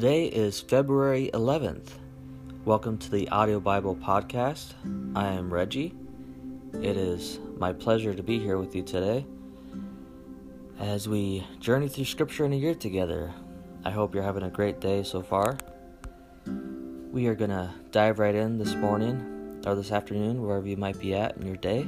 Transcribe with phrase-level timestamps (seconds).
[0.00, 1.90] Today is February 11th.
[2.64, 4.72] Welcome to the Audio Bible Podcast.
[5.14, 5.94] I am Reggie.
[6.72, 9.26] It is my pleasure to be here with you today
[10.78, 13.34] as we journey through Scripture in a year together.
[13.84, 15.58] I hope you're having a great day so far.
[17.12, 20.98] We are going to dive right in this morning or this afternoon, wherever you might
[20.98, 21.86] be at in your day,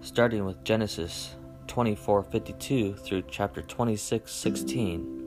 [0.00, 1.34] starting with Genesis
[1.66, 5.19] 24:52 through chapter 26:16.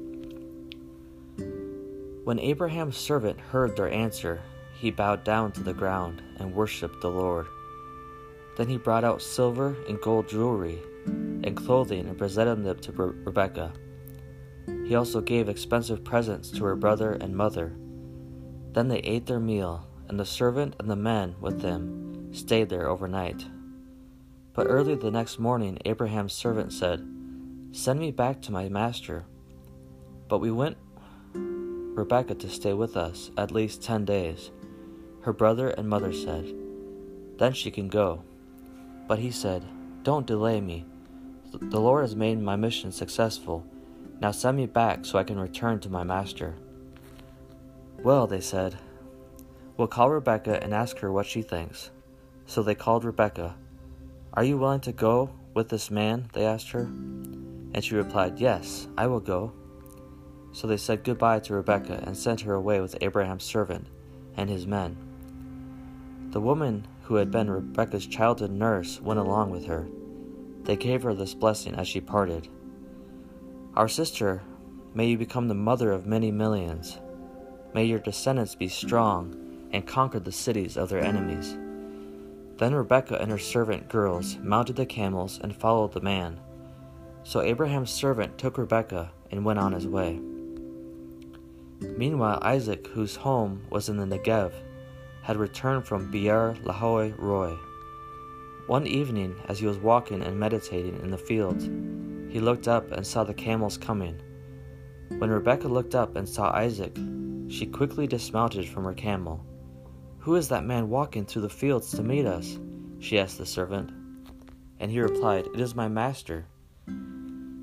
[2.24, 4.42] When Abraham's servant heard their answer,
[4.74, 7.48] he bowed down to the ground and worshipped the Lord.
[8.56, 13.24] Then he brought out silver and gold jewelry and clothing and presented them to Re-
[13.26, 13.74] Rebekah.
[14.86, 17.76] He also gave expensive presents to her brother and mother.
[18.72, 22.88] Then they ate their meal, and the servant and the men with him stayed there
[22.88, 23.46] overnight.
[24.54, 27.06] But early the next morning, Abraham's servant said,
[27.72, 29.26] Send me back to my master.
[30.30, 30.78] But we went
[31.96, 34.52] Rebekah to stay with us at least ten days.
[35.22, 36.54] Her brother and mother said,
[37.38, 38.24] Then she can go.
[39.08, 39.64] But he said,
[40.04, 40.86] Don't delay me.
[41.52, 43.66] The Lord has made my mission successful.
[44.20, 46.56] Now send me back so I can return to my master.
[48.02, 48.76] Well, they said,
[49.78, 51.92] We'll call Rebekah and ask her what she thinks.
[52.48, 53.56] So they called Rebekah.
[54.34, 56.30] Are you willing to go with this man?
[56.34, 56.82] They asked her.
[56.82, 59.54] And she replied, Yes, I will go.
[60.54, 63.88] So they said goodbye to Rebekah and sent her away with Abraham's servant
[64.38, 64.96] and his men.
[66.30, 69.88] The woman who had been Rebekah's childhood nurse went along with her.
[70.64, 72.48] They gave her this blessing as she parted
[73.76, 74.44] Our sister,
[74.94, 77.00] may you become the mother of many millions.
[77.74, 81.58] May your descendants be strong and conquer the cities of their enemies.
[82.58, 86.40] Then Rebekah and her servant girls mounted the camels and followed the man.
[87.24, 90.22] So Abraham's servant took Rebekah and went on his way.
[91.80, 94.54] Meanwhile, Isaac, whose home was in the Negev,
[95.22, 97.58] had returned from Beer Lahai Roi.
[98.68, 101.66] One evening, as he was walking and meditating in the fields,
[102.34, 104.20] he looked up and saw the camels coming.
[105.20, 106.98] When Rebekah looked up and saw Isaac,
[107.48, 109.46] she quickly dismounted from her camel.
[110.20, 112.58] Who is that man walking through the fields to meet us?
[113.00, 113.92] she asked the servant.
[114.80, 116.48] And he replied, It is my master.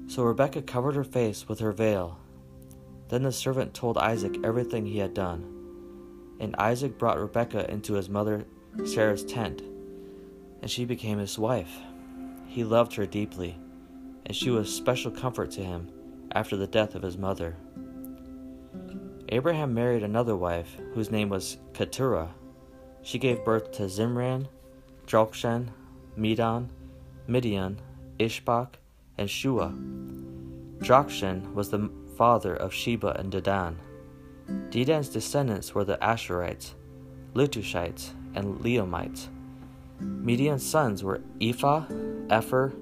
[0.07, 2.20] So Rebekah covered her face with her veil
[3.11, 5.45] then the servant told Isaac everything he had done.
[6.39, 8.47] And Isaac brought Rebekah into his mother
[8.85, 9.63] Sarah's tent,
[10.63, 11.77] and she became his wife.
[12.47, 13.59] He loved her deeply,
[14.25, 15.91] and she was special comfort to him
[16.33, 17.57] after the death of his mother.
[19.29, 22.31] Abraham married another wife, whose name was Keturah.
[23.03, 24.47] She gave birth to Zimran,
[25.07, 25.69] Jokshan,
[26.17, 26.71] Medan,
[27.27, 27.81] Midian,
[28.19, 28.75] Ishbak,
[29.19, 29.73] and Shua.
[30.79, 33.77] Jokshan was the father of Sheba and Dedan.
[34.69, 36.75] Dedan's descendants were the Asshurites,
[37.33, 39.29] Letushites, and Leummites.
[40.01, 41.87] Midian's sons were Ephah,
[42.29, 42.75] Epher,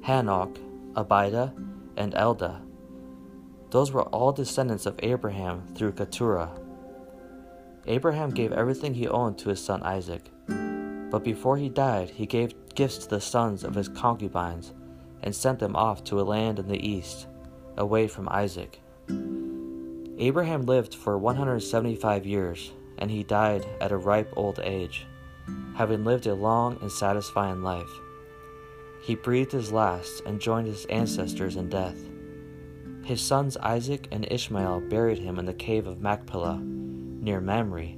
[0.00, 0.56] Hanoch,
[0.94, 1.52] Abida,
[1.98, 2.62] and Eldaah.
[3.68, 6.58] Those were all descendants of Abraham through Keturah.
[7.86, 10.30] Abraham gave everything he owned to his son Isaac.
[11.10, 14.72] But before he died, he gave gifts to the sons of his concubines
[15.22, 17.26] and sent them off to a land in the east
[17.78, 18.80] away from Isaac.
[20.18, 25.06] Abraham lived for 175 years, and he died at a ripe old age,
[25.76, 27.90] having lived a long and satisfying life.
[29.02, 31.96] He breathed his last and joined his ancestors in death.
[33.04, 37.94] His sons Isaac and Ishmael buried him in the cave of Machpelah, near Mamre,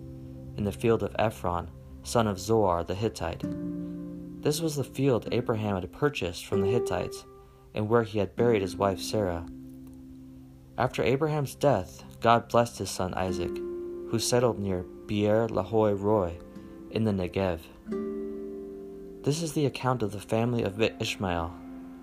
[0.56, 1.70] in the field of Ephron,
[2.02, 3.42] son of Zohar the Hittite.
[4.42, 7.24] This was the field Abraham had purchased from the Hittites,
[7.74, 9.47] and where he had buried his wife Sarah.
[10.80, 16.38] After Abraham's death, God blessed his son Isaac, who settled near Beer Lahai Roi
[16.91, 17.60] in the Negev.
[19.22, 21.54] This is the account of the family of Ishmael,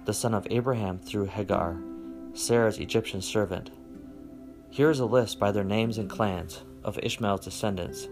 [0.05, 1.79] the son of Abraham through Hagar,
[2.35, 3.71] Sarah's Egyptian servant.
[4.69, 8.07] Here is a list by their names and clans of Ishmael's descendants.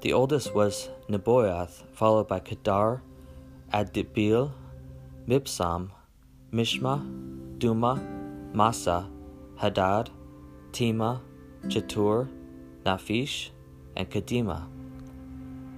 [0.00, 3.00] The oldest was Nebaioth, followed by Kedar,
[3.72, 4.50] Adbeel,
[5.28, 5.90] Mibsam,
[6.52, 8.21] Mishma, Dumah,
[8.54, 9.08] Massa,
[9.56, 10.10] Hadad,
[10.72, 11.22] Tema,
[11.66, 12.28] Jetur,
[12.84, 13.50] Naphish,
[13.96, 14.66] and Kedemah.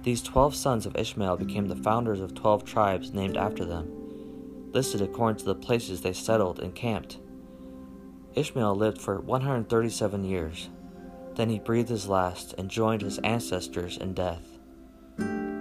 [0.03, 3.91] These twelve sons of Ishmael became the founders of twelve tribes named after them,
[4.71, 7.19] listed according to the places they settled and camped.
[8.35, 10.69] Ishmael lived for 137 years.
[11.35, 14.59] Then he breathed his last and joined his ancestors in death.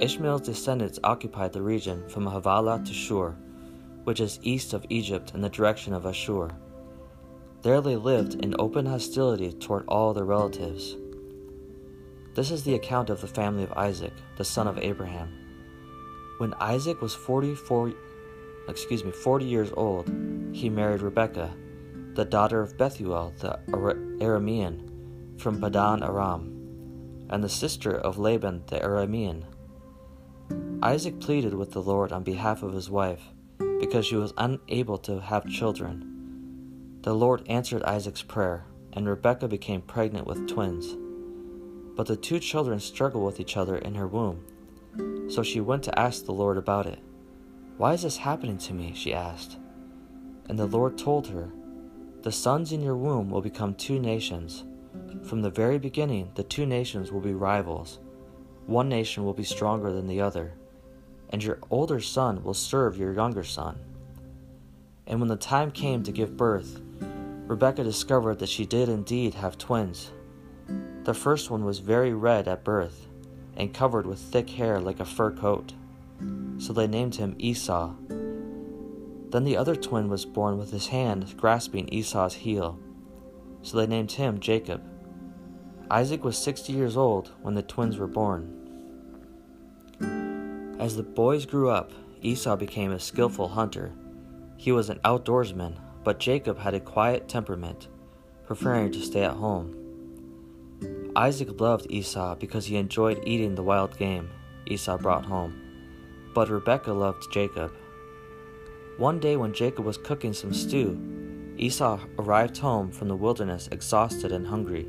[0.01, 3.37] Ishmael's descendants occupied the region from Havilah to Shur,
[4.03, 6.51] which is east of Egypt in the direction of Ashur.
[7.65, 10.97] There they lived in open hostility toward all their relatives.
[12.35, 15.33] This is the account of the family of Isaac, the son of Abraham.
[16.37, 17.95] When Isaac was 44
[18.69, 20.09] excuse me, 40 years old,
[20.53, 21.55] he married Rebekah,
[22.13, 28.81] the daughter of Bethuel the Aramean from Paddan Aram, and the sister of Laban the
[28.81, 29.45] Aramean.
[30.83, 33.23] Isaac pleaded with the Lord on behalf of his wife
[33.81, 36.14] because she was unable to have children.
[37.05, 38.65] The Lord answered Isaac's prayer,
[38.95, 40.97] and Rebekah became pregnant with twins.
[41.95, 44.43] But the two children struggled with each other in her womb.
[45.29, 47.01] So she went to ask the Lord about it.
[47.77, 48.95] Why is this happening to me?
[48.95, 49.59] she asked.
[50.49, 51.51] And the Lord told her,
[52.23, 54.65] The sons in your womb will become two nations.
[55.25, 57.99] From the very beginning, the two nations will be rivals.
[58.65, 60.55] One nation will be stronger than the other,
[61.29, 63.79] and your older son will serve your younger son.
[65.07, 66.81] And when the time came to give birth,
[67.47, 70.13] Rebekah discovered that she did indeed have twins.
[71.05, 73.09] The first one was very red at birth
[73.57, 75.75] and covered with thick hair like a fur coat.
[76.59, 77.95] So they named him Esau.
[78.09, 82.79] Then the other twin was born with his hand grasping Esau's heel.
[83.63, 84.83] So they named him Jacob.
[85.91, 88.61] Isaac was 60 years old when the twins were born.
[90.79, 91.93] As the boys grew up,
[92.23, 93.93] Esau became a skillful hunter.
[94.57, 95.75] He was an outdoorsman,
[96.05, 97.89] but Jacob had a quiet temperament,
[98.47, 99.75] preferring to stay at home.
[101.17, 104.31] Isaac loved Esau because he enjoyed eating the wild game
[104.67, 105.61] Esau brought home,
[106.35, 107.73] but Rebekah loved Jacob.
[108.99, 114.33] One day, when Jacob was cooking some stew, Esau arrived home from the wilderness exhausted
[114.33, 114.87] and hungry.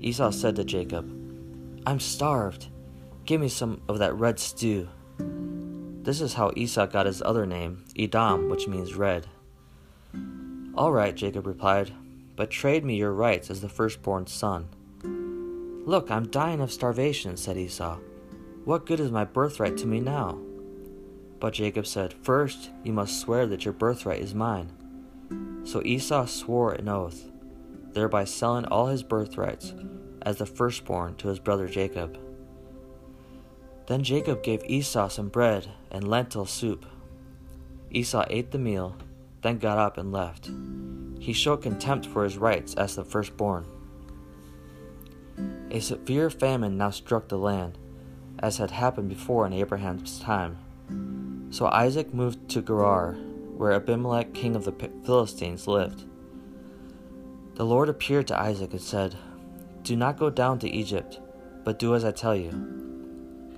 [0.00, 1.08] Esau said to Jacob,
[1.86, 2.68] I'm starved.
[3.24, 4.88] Give me some of that red stew.
[6.02, 9.26] This is how Esau got his other name, Edom, which means red.
[10.74, 11.92] All right, Jacob replied,
[12.36, 14.68] but trade me your rights as the firstborn son.
[15.84, 17.98] Look, I'm dying of starvation, said Esau.
[18.64, 20.38] What good is my birthright to me now?
[21.40, 24.70] But Jacob said, First, you must swear that your birthright is mine.
[25.64, 27.30] So Esau swore an oath,
[27.92, 29.74] thereby selling all his birthrights
[30.22, 32.18] as the firstborn to his brother Jacob.
[33.86, 36.86] Then Jacob gave Esau some bread and lentil soup.
[37.90, 38.96] Esau ate the meal,
[39.42, 40.50] then got up and left.
[41.18, 43.66] He showed contempt for his rights as the firstborn.
[45.70, 47.78] A severe famine now struck the land,
[48.38, 50.58] as had happened before in Abraham's time.
[51.50, 53.12] So Isaac moved to Gerar,
[53.56, 56.04] where Abimelech, king of the Philistines, lived.
[57.54, 59.16] The Lord appeared to Isaac and said,
[59.82, 61.20] Do not go down to Egypt,
[61.64, 62.50] but do as I tell you.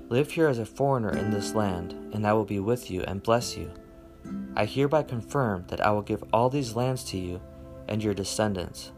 [0.08, 3.22] Live here as a foreigner in this land, and I will be with you and
[3.22, 3.70] bless you.
[4.56, 7.40] I hereby confirm that I will give all these lands to you
[7.88, 8.92] and your descendants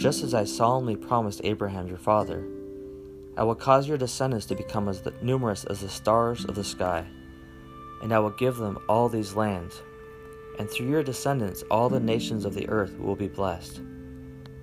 [0.00, 2.42] just as I solemnly promised Abraham your father.
[3.36, 7.04] I will cause your descendants to become as numerous as the stars of the sky,
[8.02, 9.82] and I will give them all these lands,
[10.58, 13.82] and through your descendants all the nations of the earth will be blessed.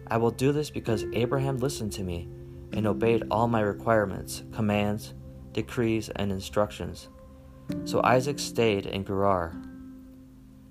[0.07, 2.27] I will do this because Abraham listened to me
[2.73, 5.13] and obeyed all my requirements, commands,
[5.51, 7.09] decrees, and instructions.
[7.85, 9.53] So Isaac stayed in Gerar.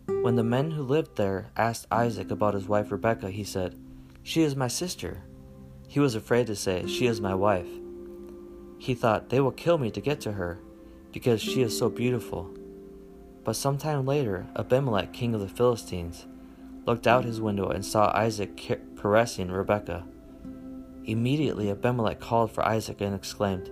[0.06, 3.76] When the men who lived there asked Isaac about his wife Rebekah, he said,
[4.26, 5.22] she is my sister.
[5.86, 7.68] He was afraid to say, She is my wife.
[8.76, 10.58] He thought, They will kill me to get to her,
[11.12, 12.50] because she is so beautiful.
[13.44, 16.26] But some time later, Abimelech, king of the Philistines,
[16.86, 20.04] looked out his window and saw Isaac caressing Rebekah.
[21.04, 23.70] Immediately, Abimelech called for Isaac and exclaimed,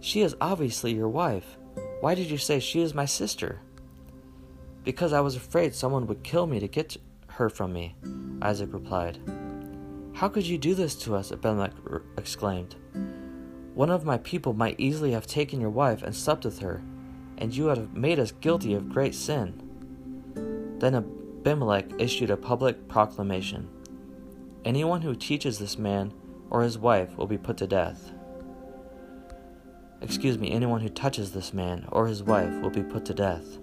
[0.00, 1.56] She is obviously your wife.
[2.02, 3.62] Why did you say she is my sister?
[4.84, 6.96] Because I was afraid someone would kill me to get
[7.28, 7.96] her from me,
[8.42, 9.18] Isaac replied.
[10.12, 11.32] How could you do this to us?
[11.32, 11.72] Abimelech
[12.16, 12.76] exclaimed.
[13.74, 16.82] One of my people might easily have taken your wife and slept with her,
[17.38, 19.60] and you would have made us guilty of great sin.
[20.78, 23.68] Then Abimelech issued a public proclamation
[24.64, 26.12] Anyone who teaches this man
[26.48, 28.12] or his wife will be put to death.
[30.00, 33.58] Excuse me, anyone who touches this man or his wife will be put to death.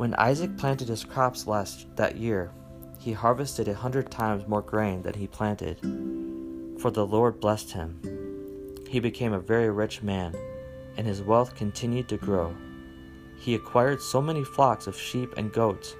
[0.00, 2.52] When Isaac planted his crops last that year,
[2.98, 5.78] he harvested a hundred times more grain than he planted,
[6.80, 8.00] for the Lord blessed him.
[8.88, 10.34] He became a very rich man,
[10.96, 12.56] and his wealth continued to grow.
[13.40, 15.94] He acquired so many flocks of sheep and goats,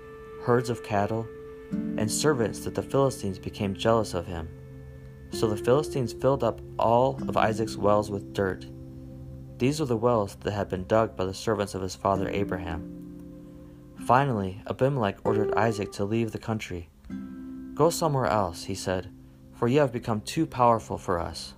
[0.44, 1.26] herds of cattle,
[1.70, 4.48] and servants that the Philistines became jealous of him.
[5.30, 8.64] So the Philistines filled up all of Isaac's wells with dirt.
[9.58, 12.96] These were the wells that had been dug by the servants of his father Abraham.
[14.10, 16.88] Finally, Abimelech ordered Isaac to leave the country.
[17.76, 19.08] Go somewhere else, he said,
[19.54, 21.54] for you have become too powerful for us.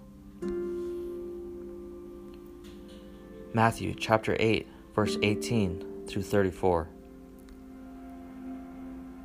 [3.54, 6.90] Matthew chapter 8, verse 18 through 34.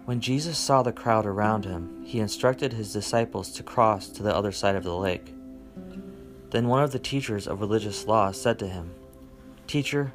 [0.05, 4.34] When Jesus saw the crowd around him, he instructed his disciples to cross to the
[4.34, 5.34] other side of the lake.
[6.51, 8.91] Then one of the teachers of religious law said to him,
[9.67, 10.13] Teacher,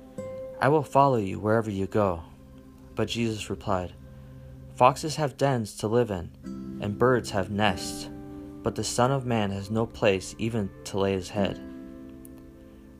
[0.63, 2.23] I will follow you wherever you go.
[2.95, 3.95] But Jesus replied,
[4.77, 6.31] Foxes have dens to live in,
[6.81, 8.09] and birds have nests,
[8.63, 11.61] but the Son of Man has no place even to lay his head.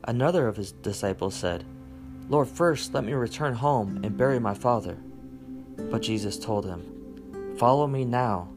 [0.05, 1.65] Another of his disciples said,
[2.29, 4.97] Lord, first let me return home and bury my father.
[5.77, 8.49] But Jesus told him, Follow me now.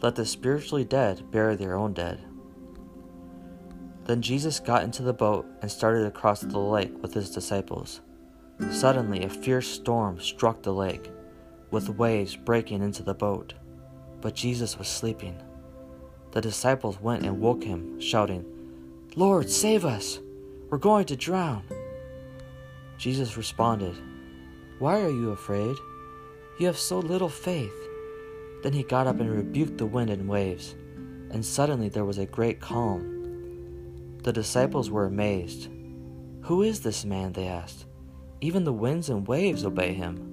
[0.00, 2.20] Let the spiritually dead bury their own dead.
[4.04, 8.00] Then Jesus got into the boat and started across the lake with his disciples.
[8.70, 11.10] Suddenly, a fierce storm struck the lake,
[11.70, 13.54] with waves breaking into the boat.
[14.20, 15.42] But Jesus was sleeping.
[16.30, 18.44] The disciples went and woke him, shouting,
[19.16, 20.18] Lord, save us!
[20.70, 21.62] We're going to drown.
[22.98, 23.96] Jesus responded,
[24.78, 25.76] Why are you afraid?
[26.58, 27.74] You have so little faith.
[28.62, 30.74] Then he got up and rebuked the wind and waves,
[31.30, 34.18] and suddenly there was a great calm.
[34.22, 35.68] The disciples were amazed.
[36.42, 37.32] Who is this man?
[37.32, 37.86] they asked.
[38.40, 40.30] Even the winds and waves obey him.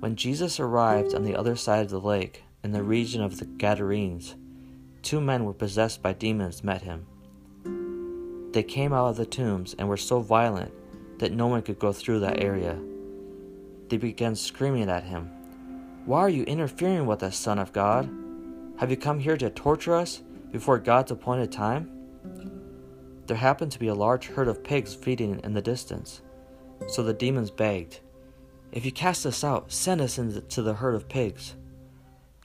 [0.00, 3.44] When Jesus arrived on the other side of the lake, in the region of the
[3.44, 4.36] Gadarenes,
[5.02, 7.06] two men were possessed by demons met him.
[8.52, 10.72] They came out of the tombs and were so violent
[11.18, 12.78] that no one could go through that area.
[13.88, 15.30] They began screaming at him,
[16.04, 18.10] Why are you interfering with us, Son of God?
[18.78, 21.90] Have you come here to torture us before God's appointed time?
[23.26, 26.22] There happened to be a large herd of pigs feeding in the distance.
[26.88, 28.00] So the demons begged,
[28.72, 31.54] If you cast us out, send us into the herd of pigs.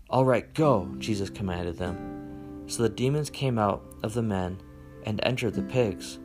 [0.09, 2.63] All right, go, Jesus commanded them.
[2.67, 4.61] So the demons came out of the men
[5.05, 6.19] and entered the pigs,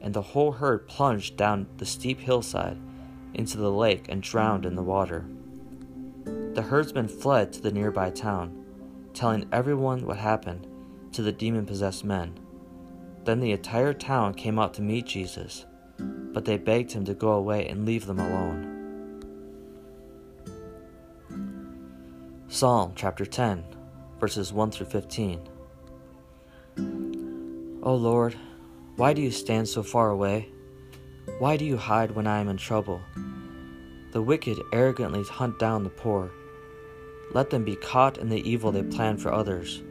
[0.00, 2.78] and the whole herd plunged down the steep hillside
[3.34, 5.24] into the lake and drowned in the water.
[6.24, 8.64] The herdsmen fled to the nearby town,
[9.14, 10.66] telling everyone what happened
[11.12, 12.38] to the demon possessed men.
[13.24, 15.66] Then the entire town came out to meet Jesus,
[15.98, 18.74] but they begged him to go away and leave them alone.
[22.48, 23.64] Psalm chapter 10,
[24.18, 25.40] verses 1 through 15.
[27.82, 28.36] O Lord,
[28.96, 30.48] why do you stand so far away?
[31.38, 33.00] Why do you hide when I am in trouble?
[34.12, 36.30] The wicked arrogantly hunt down the poor.
[37.32, 39.82] Let them be caught in the evil they plan for others.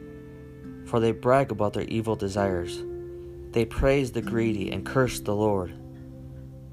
[0.84, 2.82] For they brag about their evil desires.
[3.52, 5.72] They praise the greedy and curse the Lord.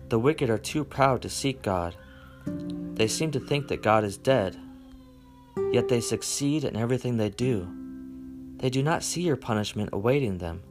[0.09, 1.95] The wicked are too proud to seek God.
[2.45, 4.57] They seem to think that God is dead.
[5.71, 7.67] Yet they succeed in everything they do.
[8.57, 10.62] They do not see your punishment awaiting them.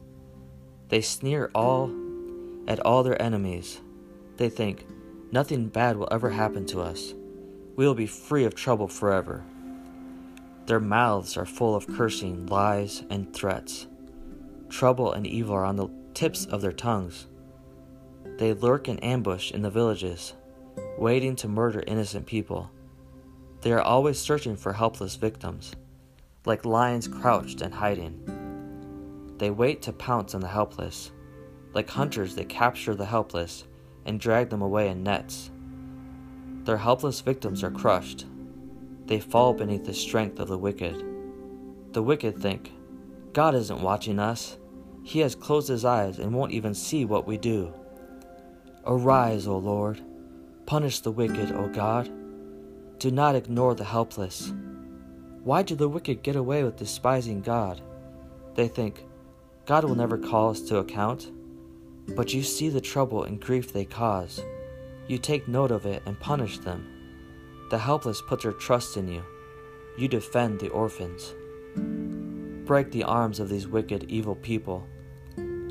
[0.89, 1.91] They sneer all
[2.67, 3.81] at all their enemies.
[4.37, 4.85] They think,
[5.31, 7.13] nothing bad will ever happen to us.
[7.75, 9.43] We will be free of trouble forever.
[10.65, 13.87] Their mouths are full of cursing, lies, and threats.
[14.69, 17.27] Trouble and evil are on the tips of their tongues.
[18.37, 20.33] They lurk in ambush in the villages,
[20.97, 22.69] waiting to murder innocent people.
[23.61, 25.73] They are always searching for helpless victims,
[26.45, 29.33] like lions crouched and hiding.
[29.37, 31.11] They wait to pounce on the helpless.
[31.73, 33.65] Like hunters, they capture the helpless
[34.05, 35.49] and drag them away in nets.
[36.63, 38.25] Their helpless victims are crushed.
[39.05, 41.03] They fall beneath the strength of the wicked.
[41.93, 42.71] The wicked think,
[43.33, 44.57] God isn't watching us.
[45.03, 47.73] He has closed his eyes and won't even see what we do.
[48.87, 49.99] Arise, O Lord.
[50.67, 52.11] Punish the wicked, O God.
[52.99, 54.53] Do not ignore the helpless.
[55.43, 57.81] Why do the wicked get away with despising God?
[58.53, 59.03] They think,
[59.65, 61.31] God will never call us to account.
[62.15, 64.43] But you see the trouble and grief they cause.
[65.07, 66.87] You take note of it and punish them.
[67.71, 69.23] The helpless put their trust in you.
[69.97, 71.33] You defend the orphans.
[72.67, 74.87] Break the arms of these wicked, evil people.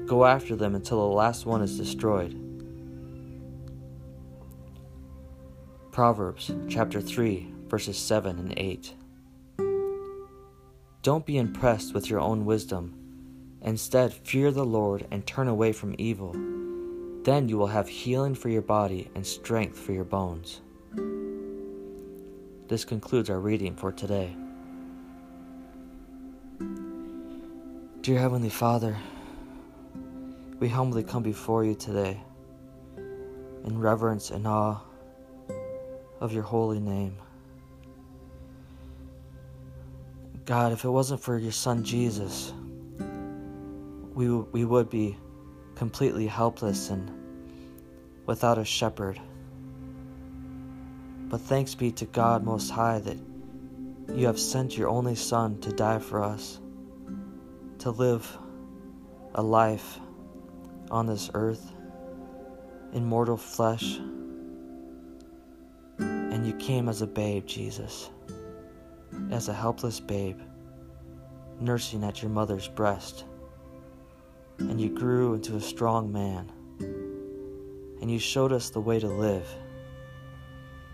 [0.04, 2.40] Go after them until the last one is destroyed.
[5.94, 8.94] Proverbs chapter 3, verses 7 and 8.
[11.02, 12.98] Don't be impressed with your own wisdom.
[13.62, 16.32] Instead, fear the Lord and turn away from evil.
[17.22, 20.62] Then you will have healing for your body and strength for your bones.
[22.66, 24.34] This concludes our reading for today.
[28.00, 28.96] Dear Heavenly Father,
[30.58, 32.20] we humbly come before you today
[32.96, 34.80] in reverence and awe
[36.24, 37.18] of your holy name.
[40.46, 42.50] God, if it wasn't for your son Jesus,
[44.14, 45.18] we, we would be
[45.74, 47.10] completely helpless and
[48.24, 49.20] without a shepherd.
[51.28, 53.18] But thanks be to God Most High that
[54.14, 56.58] you have sent your only Son to die for us,
[57.80, 58.38] to live
[59.34, 59.98] a life
[60.90, 61.70] on this earth
[62.94, 63.98] in mortal flesh.
[66.44, 68.10] And you came as a babe, Jesus,
[69.30, 70.38] as a helpless babe,
[71.58, 73.24] nursing at your mother's breast.
[74.58, 76.52] And you grew into a strong man,
[78.02, 79.48] and you showed us the way to live.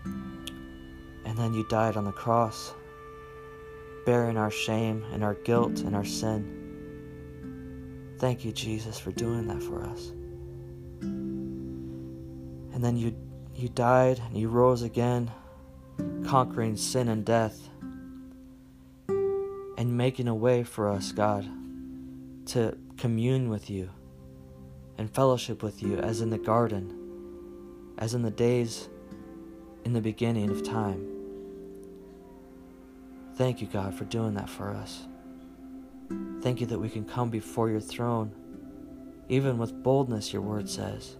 [0.05, 2.73] And then you died on the cross,
[4.05, 8.15] bearing our shame and our guilt and our sin.
[8.19, 10.13] Thank you, Jesus, for doing that for us.
[11.01, 13.13] And then you
[13.53, 15.29] you died and you rose again,
[16.31, 17.67] conquering sin and death
[19.09, 21.45] and making a way for us, God,
[22.45, 23.89] to commune with you
[24.97, 28.87] and fellowship with you as in the garden, as in the days
[29.83, 31.05] in the beginning of time.
[33.35, 35.05] Thank you, God, for doing that for us.
[36.39, 38.31] Thank you that we can come before your throne,
[39.27, 41.17] even with boldness, your word says.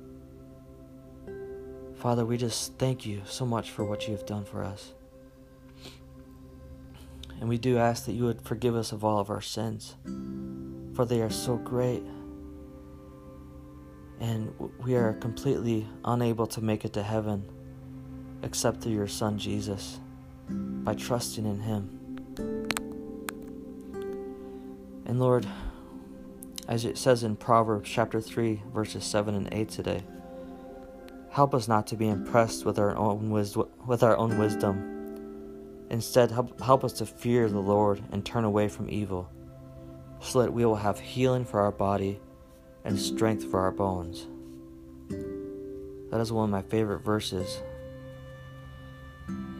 [1.95, 4.93] Father, we just thank you so much for what you have done for us.
[7.41, 9.95] And we do ask that you would forgive us of all of our sins,
[10.93, 12.03] for they are so great.
[14.19, 17.49] And we are completely unable to make it to heaven
[18.43, 19.99] except through your Son Jesus
[20.49, 21.97] by trusting in Him.
[25.07, 25.47] And Lord,
[26.67, 30.03] as it says in Proverbs chapter 3, verses 7 and 8 today,
[31.31, 35.00] Help us not to be impressed with our own wisdom, with our own wisdom.
[35.91, 39.29] Instead, help, help us to fear the Lord and turn away from evil,
[40.19, 42.19] so that we will have healing for our body
[42.83, 44.25] and strength for our bones.
[46.09, 47.61] That is one of my favorite verses.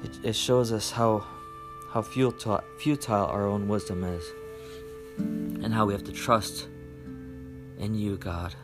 [0.03, 1.23] It, it shows us how
[1.93, 4.23] how futile, futile our own wisdom is,
[5.17, 6.67] and how we have to trust
[7.77, 8.55] in you, God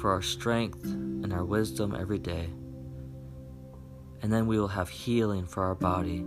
[0.00, 2.48] for our strength and our wisdom every day.
[4.22, 6.24] And then we will have healing for our body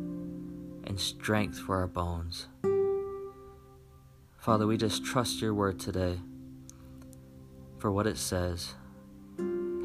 [0.85, 2.47] and strength for our bones.
[4.37, 6.19] Father, we just trust your word today
[7.77, 8.73] for what it says.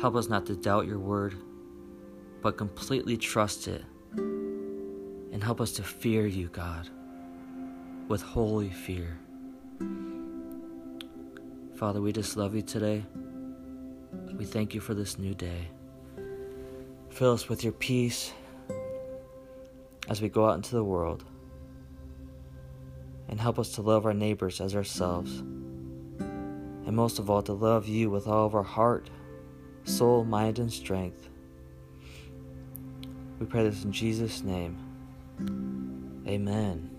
[0.01, 1.35] Help us not to doubt your word,
[2.43, 3.85] but completely trust it.
[4.17, 6.89] And help us to fear you, God,
[8.09, 9.19] with holy fear.
[11.75, 13.05] Father, we just love you today.
[14.37, 15.69] We thank you for this new day.
[17.11, 18.33] Fill us with your peace
[20.09, 21.25] as we go out into the world.
[23.29, 25.41] And help us to love our neighbors as ourselves.
[25.41, 29.11] And most of all, to love you with all of our heart,
[29.85, 31.29] soul, mind, and strength.
[33.39, 34.79] We pray this in Jesus' name.
[36.27, 36.95] Amen.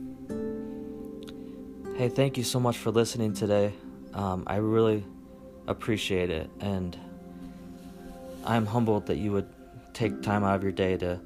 [1.98, 3.74] Hey, thank you so much for listening today.
[4.14, 5.04] Um, I really
[5.68, 6.50] appreciate it.
[6.60, 6.98] And
[8.46, 9.50] I'm humbled that you would
[9.94, 11.20] take time out of your day to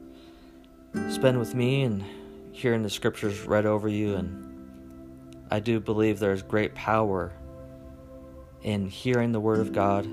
[1.23, 2.03] spend with me and
[2.51, 4.15] hearing the scriptures read over you.
[4.15, 7.31] And I do believe there's great power
[8.61, 10.05] in hearing the Word of God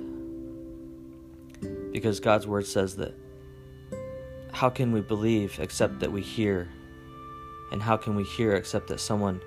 [1.90, 3.12] because God's Word says that
[4.53, 6.68] how can we believe except that we hear?
[7.73, 9.40] And how can we hear except that someone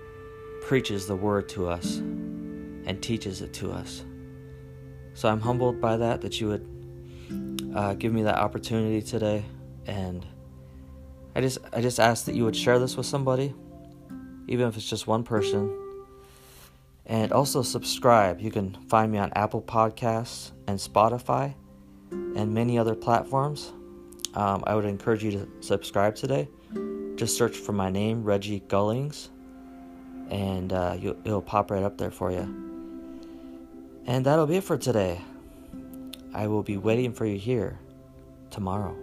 [0.63, 4.03] preaches the Word to us and teaches it to us?
[5.13, 9.45] So I'm humbled by that, that you would uh, give me that opportunity today,
[9.87, 10.25] and
[11.35, 13.53] I just I just ask that you would share this with somebody,
[14.47, 15.79] even if it's just one person.
[17.05, 18.39] And also subscribe.
[18.39, 21.53] You can find me on Apple Podcasts and Spotify
[22.11, 23.73] and many other platforms.
[24.35, 26.47] Um, I would encourage you to subscribe today.
[27.15, 29.29] Just search for my name, Reggie Gullings,
[30.29, 32.63] and uh, it'll pop right up there for you.
[34.05, 35.21] And that'll be it for today.
[36.33, 37.77] I will be waiting for you here
[38.49, 39.02] tomorrow.